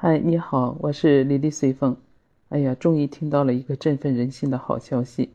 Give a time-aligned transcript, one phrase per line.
[0.00, 1.96] 嗨，你好，我是李丽随风。
[2.50, 5.30] 哎呀，终于听到了一个振奋人心的好消息，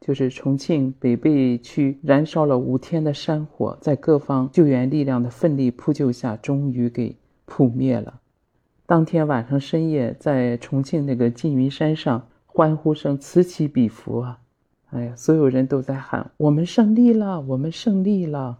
[0.00, 8.18] 就是重庆北碚区燃烧了五天的山火，在各方救援力量的奋力扑救下，终于给扑灭了。
[8.86, 14.40] 当天晚上深夜，在重庆那个缙云山上，欢呼声此起彼伏啊！
[14.90, 18.58] 哎呀，所有人都在喊：“我们胜利了，我们胜利了！”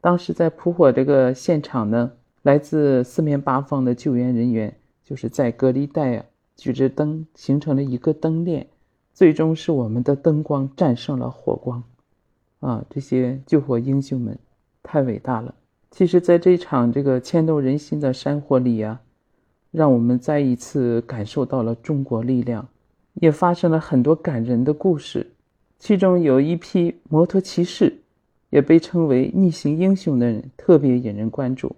[0.00, 4.74] 当时在扑火这个现场呢，来自四面八方的救援人员，
[5.06, 6.24] 就是在隔离带啊
[6.56, 8.66] 举着灯，形成了一个灯链，
[9.14, 11.80] 最终是我们的灯光战胜了火光，
[12.58, 14.36] 啊，这些救火英雄们
[14.82, 15.54] 太伟大了！
[15.92, 19.00] 其实，在这场这个牵动人心的山火里啊，
[19.70, 22.68] 让我们再一次感受到了中国力量，
[23.14, 25.30] 也发生了很多感人的故事，
[25.78, 28.02] 其中有一批摩托骑士。
[28.48, 31.74] 也被称为逆行英雄的人特别引人关注，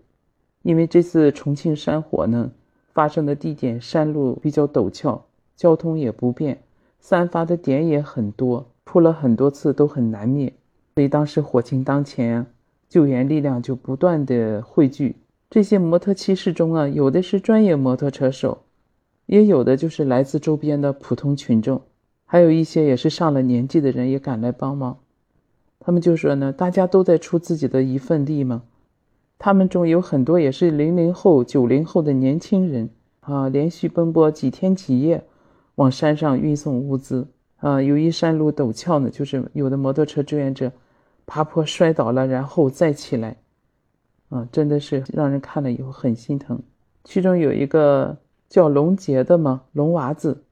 [0.62, 2.52] 因为这次重庆山火呢
[2.98, 6.58] 发生的地点山路比较陡峭，交通也不便，
[6.98, 10.52] 散发的点也很多，扑了很多次都很难灭，
[10.96, 12.44] 所以当时火情当前，
[12.88, 15.14] 救援力量就不断的汇聚。
[15.48, 18.62] 这些摩托骑士中啊，有的是专业摩托车手，
[19.26, 21.80] 也有的就是来自周边的普通群众，
[22.24, 24.98] 还有一些也是上了年纪的人也赶来帮忙。
[25.78, 28.64] 他们就说呢，大家都在出自己的一份力嘛。
[29.38, 35.22] 他们中有很多也是零零后、九零后的年轻人啊，连续奔波几天几夜，
[35.76, 37.80] 往山上运送物资啊。
[37.80, 40.72] 由于山路陡峭呢，就是有的摩托车志愿者
[41.24, 43.36] 爬坡摔倒了，然后再起来，
[44.30, 46.60] 啊，真的是让人看了以后很心疼。
[47.04, 48.16] 其中有一个
[48.48, 50.42] 叫龙杰的嘛，龙娃子，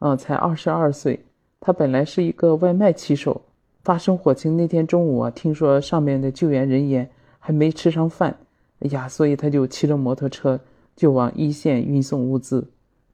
[0.00, 1.24] 啊，才二十二岁，
[1.60, 3.40] 他本来是一个外卖骑手。
[3.84, 8.38] 发生火情那天中午啊，听说上面的救援人员还没吃上饭，
[8.80, 10.60] 哎呀，所以他就骑着摩托车
[10.94, 12.70] 就往一线运送物资。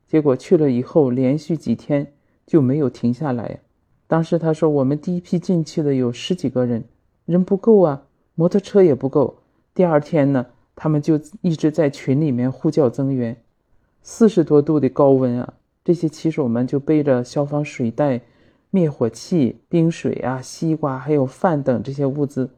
[0.06, 2.12] 结果去了以后，连续几天
[2.46, 3.60] 就没有停下来。
[4.06, 6.84] 当时他说，我们第一批进去的有十几个人，
[7.24, 8.02] 人不够啊，
[8.34, 9.38] 摩托车也不够。
[9.74, 13.36] 第二天呢，他们就一直在群里面呼叫增援。
[14.02, 15.54] 四十多度的高温啊，
[15.84, 18.20] 这些骑手们就背着消防水袋。
[18.70, 22.50] 灭火器、冰水啊、西瓜还有饭等这些物资，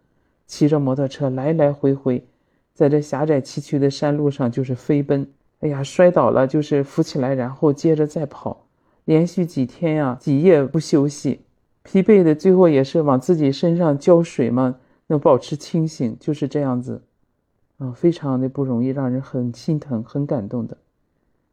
[0.47, 2.25] 骑着摩托车来来回回，
[2.73, 5.29] 在这狭窄崎岖的山路上就是飞奔。
[5.61, 8.67] 哎呀，摔倒了就是扶起来，然后接着再跑，
[9.05, 11.41] 连续几天呀几夜不休息，
[11.83, 17.03] 疲惫的最后也是往自己身上浇水嘛，能保持清醒，就是这样子，
[17.79, 20.77] 啊，非常的不容易，让人很心疼、很感动的。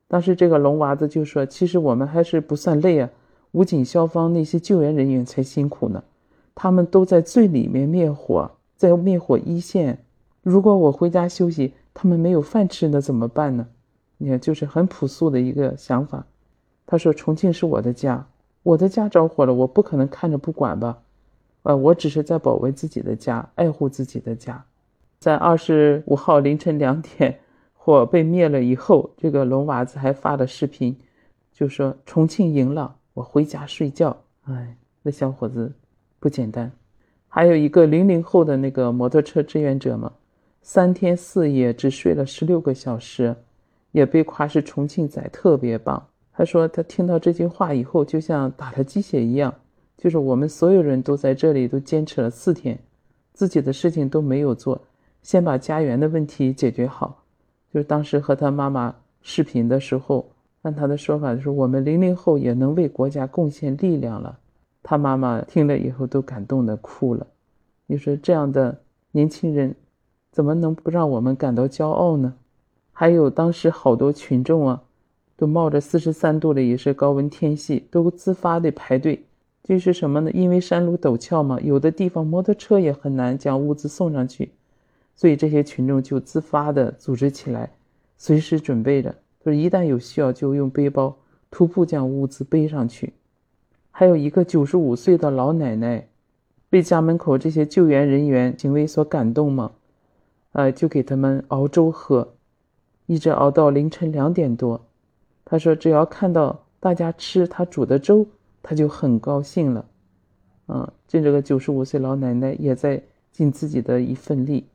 [0.10, 3.10] 当时这个龙娃子就说：“其实我们还是不算累啊。”
[3.54, 6.04] 武警、消防那些救援人员才辛苦呢，
[6.54, 8.52] 他们都在最里面灭火，
[8.84, 10.00] 在灭火一线。
[10.42, 13.66] 如果我回家休息，他们没有饭吃，那怎么办呢？
[14.18, 16.26] 你看，就是很朴素的一个想法。
[16.86, 18.28] 他说：“重庆是我的家，
[18.62, 21.02] 我的家着火了，我不可能看着不管吧？
[21.62, 24.66] 呃，我只是在保卫自己的家，爱护自己的家。”
[25.18, 27.40] 在二十五号凌晨两点，
[27.74, 30.98] 火被灭了以后，这个龙娃子还发了视频，
[31.54, 35.72] 就说：“重庆赢了。”我回家睡觉，哎，那小伙子
[36.20, 36.70] 不简单。
[37.36, 40.12] 还有一个零零后的那个摩托车志愿者嘛，
[40.62, 43.36] 三天四夜只睡了十六个小时，
[43.92, 46.06] 也被夸是重庆仔，特别棒。
[46.32, 49.52] 他说他听到这句话以后，就像打了鸡血一样，
[49.98, 52.78] 就是我们所有人都在这里都坚持了四天，
[53.34, 54.80] 自己的事情都没有做，
[55.24, 57.24] 先把家园的问题解决好。
[57.74, 60.30] 就是当时和他妈妈视频的时候。
[60.62, 64.40] 按他的说法，就是我们零零后也能为国家贡献力量了。
[64.84, 67.26] 他妈妈听了以后都感动的哭了。
[67.88, 68.78] 你说这样的
[69.12, 69.74] 年轻人，
[70.32, 72.34] 怎么能不让我们感到骄傲呢？
[72.92, 74.84] 还有当时好多群众啊，
[75.36, 79.24] 都冒着四十三度的也是高温天气，都自发的排队。
[79.64, 80.30] 就是什么呢？
[80.32, 84.52] 因为山路陡峭嘛，有的地方摩托车也很难将物资送上去，
[85.16, 87.72] 所以这些群众就自发的组织起来，
[88.18, 89.16] 随时准备着。
[89.40, 91.16] 就是一旦有需要，就用背包
[91.50, 93.14] 徒步将物资背上去。
[93.96, 96.08] 还有一个九十五岁的老奶奶，
[96.68, 99.74] 被家门口这些救援人员行为所感动嘛，
[100.54, 102.34] 呃，就给他们熬粥喝，
[103.06, 104.82] 一直熬到凌晨两点多。
[105.46, 108.26] 他说：“只要看到大家吃他煮的粥，
[108.64, 109.86] 他就很高兴了。”
[110.68, 114.66] 嗯，这这个九十五岁老奶奶也在尽自己的一份力，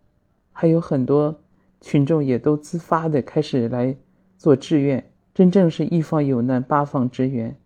[0.52, 1.34] 还有很多
[1.80, 3.96] 群众也都自发的开始来。
[4.36, 7.56] 做志愿，真正是一方有难八方支援。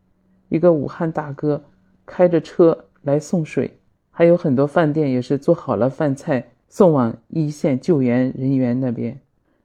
[0.52, 1.64] 一个武汉大哥
[2.04, 3.78] 开着车来送水，
[4.10, 9.18] 还有很多饭店也是做好了饭菜送往一线救援人员那边。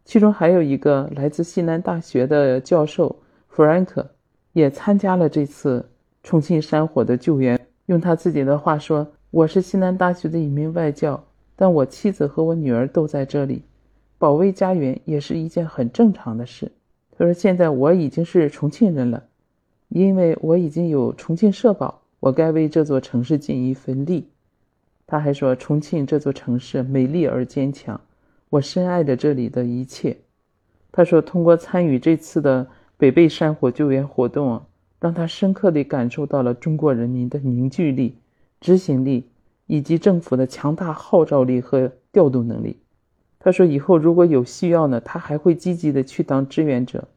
[0.06, 3.14] 其中还有一个来自西南大学的教授
[3.50, 4.10] 弗兰克，
[4.54, 5.86] 也参加了这次
[6.24, 7.60] 重庆山火的救援。
[7.88, 11.22] 用他自己的话说：“我是西南大学的一名外教，
[11.58, 13.62] 但我妻子和我女儿都在这里，
[14.18, 16.72] 保卫家园也是一件很正常的事。”
[17.18, 19.22] 他说：“现在我已经是重庆人了，
[19.90, 24.28] 因为我已经有重庆社保，我该为这座城市尽一份力。”
[25.08, 28.00] 他还说：“重庆这座城市美丽而坚强。”
[28.50, 30.18] 我深爱着这里的一切，
[30.92, 32.68] 他说：“通过参与这次的
[32.98, 34.62] 北碚山火救援活动，
[35.00, 38.16] 让他深刻地感受到了中国人民的凝聚力、
[38.62, 39.30] 执行力
[39.66, 42.78] 以及政府的强大号召力和调度能力。”
[43.40, 47.08] 他说：“以后如果有需要呢，他还会积极地去当志愿者。”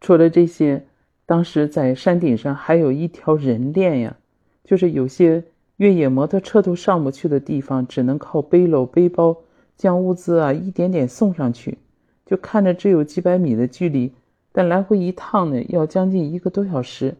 [0.00, 0.84] 除了这些，
[1.26, 4.16] 当时在山顶上还有一条人链呀，
[4.64, 5.44] 就是有些
[5.76, 9.36] 越野摩托车都上不去的地方，只能靠背篓、背包。
[9.78, 11.76] 将物资啊一点点送上去，
[12.24, 14.10] 就看着只有几百米的距离，
[14.50, 17.14] 但来回一趟呢要将近一个多小时。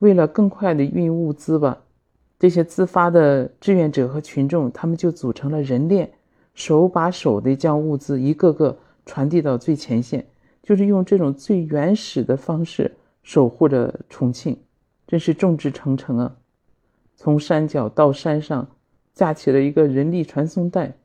[0.00, 1.78] 为了更快的运物资吧，
[2.36, 6.10] 这些自发的志愿者和群众，他们就组成了人链，
[6.52, 8.76] 手把手的将物资一个个
[9.06, 10.26] 传递到最前线，
[10.64, 12.90] 就是用这种最原始的方式
[13.24, 14.56] 守护着重庆，
[15.08, 16.36] 真是众志成城啊！
[17.16, 18.68] 从山脚到山上，
[19.12, 20.96] 架起了一个人力传送带。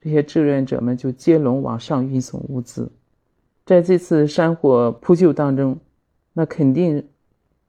[0.00, 2.90] 这些志愿者们就接龙往上运送物资，
[3.64, 5.78] 在这次山火扑救当中，
[6.32, 7.08] 那肯定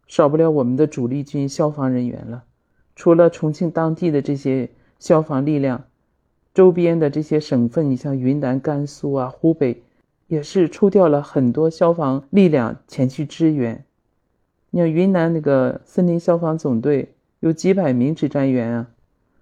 [0.07, 2.43] 少不了我们的主力军消防人员了。
[2.95, 4.69] 除了重庆当地的这些
[4.99, 5.85] 消防力量，
[6.53, 9.83] 周边的这些省份，你像云南、甘肃啊、湖北，
[10.27, 13.83] 也是抽调了很多消防力量前去支援。
[14.69, 18.87] 你看云南那个森林消防总队有几百名指战员啊，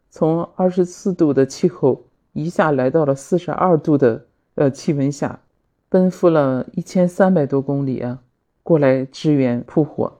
[0.10, 2.04] 从二十四度的气候。
[2.38, 4.25] 一下来到了四十二度的
[4.56, 5.39] 呃气温下，
[5.88, 8.22] 奔赴了一千三百多公里啊，
[8.62, 10.19] 过来支援扑火。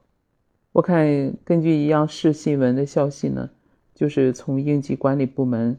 [0.72, 3.50] 我看根据央视新闻的消息呢，
[3.94, 5.78] 就是从应急管理部门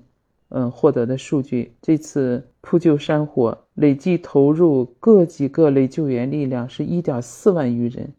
[0.50, 8.12] 嗯获得的数据，这次扑救山火累计投入各级各类救援力量是一点四万余人，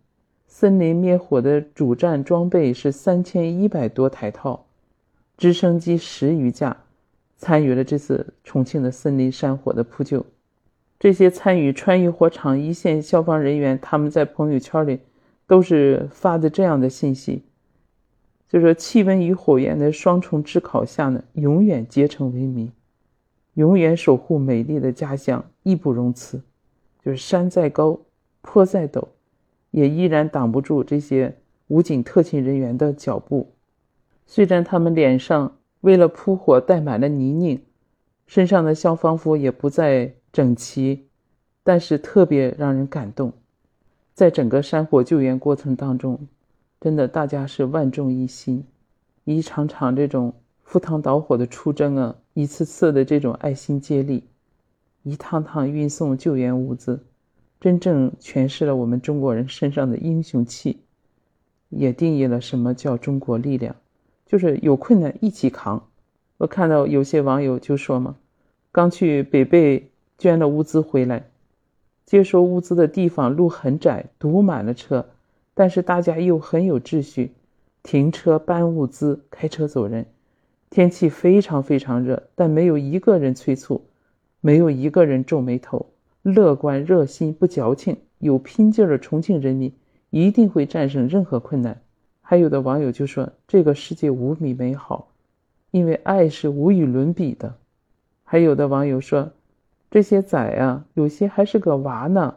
[0.48, 4.66] 森林灭火的主战装备是三千一百多台套，
[5.38, 6.78] 直升机十余架。
[7.40, 10.26] 参与了这次重庆的森林山火的扑救，
[10.98, 15.02] 这些参与川渝火场一线消防人员，他们在朋友圈里
[15.46, 17.44] 都是发的这样的信息，
[18.50, 22.72] 就说气温与火焰的双重炙烤下呢，永远结成为民，
[23.54, 26.42] 永远守护美丽的家乡，义不容辞。
[27.06, 28.00] 就是山再高，
[28.42, 29.08] 坡再陡，
[29.78, 31.38] 也依然挡不住这些
[31.68, 33.54] 武警特勤人员的脚步。
[34.26, 35.54] 虽然他们脸上。
[35.82, 37.62] 为了扑火，带满了泥泞，
[38.26, 41.08] 身上的消防服也不再整齐，
[41.64, 43.32] 但是特别让人感动。
[44.16, 46.28] 在整个山火救援过程当中，
[46.82, 48.66] 真的大家是万众一心，
[49.24, 50.34] 一场场这种
[50.64, 54.24] 赴汤蹈火的出征啊，一次次的这种爱心接力，
[55.04, 57.06] 一趟趟运送救援物资，
[57.60, 60.80] 真正诠释了我们中国人身上的英雄气，
[61.70, 63.76] 也定义了什么叫中国力量。
[64.26, 65.88] 就是有困难一起扛。
[66.38, 68.18] 我看到有些网友就说嘛，
[68.72, 69.84] 刚去北碚
[70.18, 71.30] 捐了物资回来，
[72.06, 75.08] 接收物资的地方路很窄，堵满了车，
[75.54, 77.32] 但是大家又很有秩序，
[77.84, 80.06] 停车搬物资，开车走人。
[80.70, 83.86] 天气非常非常热，但没有一个人催促，
[84.42, 85.86] 没有一个人皱眉头，
[86.28, 89.74] 乐观热心不矫情，有拼劲的重庆人民
[90.10, 91.82] 一定会战胜任何困难。
[92.22, 95.08] 还有的网友就说：“这个世界无比美好，
[95.72, 97.56] 因为爱是无与伦比的。”
[98.26, 99.32] 还有的网友说
[99.90, 102.36] ：“这些崽啊，有些还是个娃呢，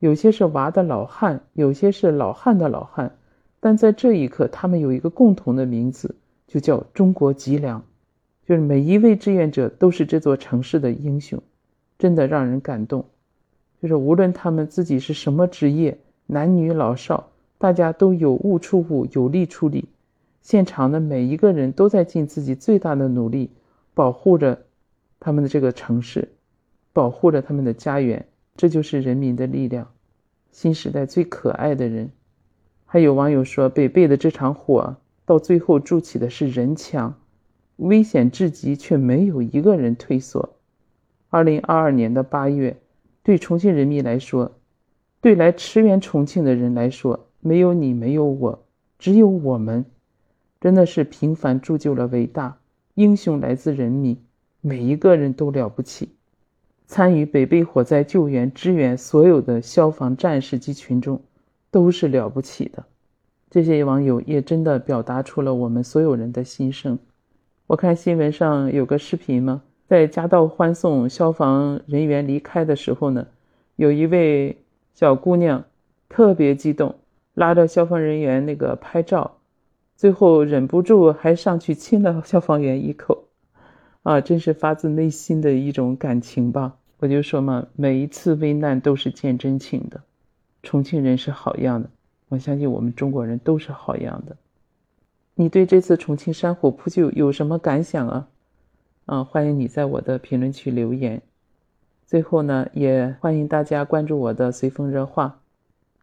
[0.00, 3.16] 有些是娃的老汉，有些是老汉的老汉，
[3.58, 6.14] 但在这一刻，他们有一个共同的名字，
[6.46, 7.82] 就叫中国脊梁。
[8.46, 11.42] 就是每一位志愿者都是这座城市的英雄，
[11.98, 13.04] 真的让人感动。
[13.82, 19.88] 就是无论他们自己是什么职业，男女老少。”大家都有物出物，有力出力。
[20.42, 23.50] 现场的每一个人都在尽自己最大的努力，
[23.94, 24.62] 保护着
[25.18, 26.28] 他们的这个城市，
[26.92, 28.24] 保护着他们的家园。
[28.56, 29.88] 这就是人民的力量，
[30.52, 32.10] 新时代最可爱的人。
[32.86, 37.12] 还有网友说，北碚的这场火到最后筑起的是人墙，
[37.78, 40.50] 危险至极，却没有一个人退缩。
[41.30, 42.76] 二零二二年的八月，
[43.22, 44.52] 对重庆人民来说，
[45.20, 47.26] 对来驰援重庆的人来说。
[47.40, 48.64] 没有你，没有我，
[48.98, 49.84] 只有我们，
[50.60, 52.58] 真的是平凡铸就了伟大
[52.94, 54.18] 英雄，来自人民，
[54.60, 56.08] 每一个人都了不起。
[56.86, 61.22] 参与北碚火灾救援支援所有的消防战士及群众，
[61.70, 62.84] 都是了不起的。
[63.50, 66.98] 这些网友也真的表达出了我们所有人的心声。
[67.68, 73.26] 我看新闻上有个视频吗，在夹道欢送消防人员离开的时候呢，
[73.76, 74.58] 有一位
[74.92, 75.64] 小姑娘
[76.10, 76.96] 特别激动，
[77.32, 79.38] 拉着消防人员那个拍照，
[79.96, 83.24] 最后忍不住还上去亲了消防员一口。
[84.02, 86.76] 啊，真是发自内心的一种感情吧！
[86.98, 90.02] 我就说嘛，每一次危难都是见真情的。
[90.62, 91.88] 重庆人是好样的，
[92.28, 94.36] 我相信我们中国人都是好样的。
[95.34, 98.28] 你对这次重庆山火扑救有什么感想啊？
[99.10, 101.22] 嗯，欢迎你在我的评论区留言。
[102.06, 105.40] 最后呢，也欢迎大家关注我的随风热话，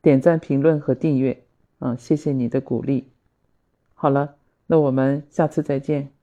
[0.02, 1.44] 点赞、评论和订阅。
[1.78, 3.12] 嗯，谢谢你的鼓励。
[3.94, 6.15] 好了，那我们下次再见。